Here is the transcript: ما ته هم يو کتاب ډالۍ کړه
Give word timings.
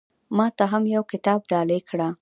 ما 0.37 0.47
ته 0.57 0.63
هم 0.71 0.83
يو 0.95 1.03
کتاب 1.11 1.39
ډالۍ 1.51 1.79
کړه 1.89 2.07